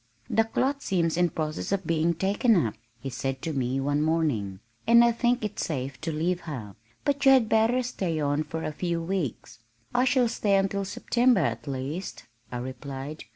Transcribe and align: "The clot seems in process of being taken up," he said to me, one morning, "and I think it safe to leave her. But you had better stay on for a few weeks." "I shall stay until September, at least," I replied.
"The 0.31 0.45
clot 0.45 0.81
seems 0.81 1.15
in 1.15 1.29
process 1.29 1.71
of 1.71 1.85
being 1.85 2.15
taken 2.15 2.55
up," 2.55 2.73
he 2.99 3.11
said 3.11 3.39
to 3.43 3.53
me, 3.53 3.79
one 3.79 4.01
morning, 4.01 4.59
"and 4.87 5.03
I 5.03 5.11
think 5.11 5.45
it 5.45 5.59
safe 5.59 6.01
to 6.01 6.11
leave 6.11 6.39
her. 6.49 6.75
But 7.05 7.23
you 7.23 7.33
had 7.33 7.47
better 7.47 7.83
stay 7.83 8.19
on 8.19 8.43
for 8.43 8.63
a 8.63 8.71
few 8.71 8.99
weeks." 8.99 9.59
"I 9.93 10.05
shall 10.05 10.27
stay 10.27 10.55
until 10.55 10.85
September, 10.85 11.41
at 11.41 11.67
least," 11.67 12.23
I 12.51 12.57
replied. 12.57 13.25